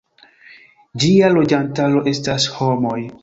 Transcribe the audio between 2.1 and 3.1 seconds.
estas homoj.